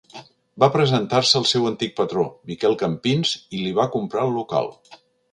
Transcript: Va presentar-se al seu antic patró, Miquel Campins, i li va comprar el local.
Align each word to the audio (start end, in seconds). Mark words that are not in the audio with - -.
Va 0.61 0.67
presentar-se 0.75 1.35
al 1.39 1.43
seu 1.49 1.67
antic 1.71 1.91
patró, 1.99 2.25
Miquel 2.51 2.77
Campins, 2.79 3.33
i 3.57 3.61
li 3.65 3.75
va 3.81 3.85
comprar 3.97 4.23
el 4.29 4.33
local. 4.39 4.71